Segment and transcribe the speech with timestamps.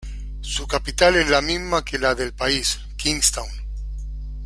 [0.41, 3.51] Su capital es la misma que la del país, Kingstown.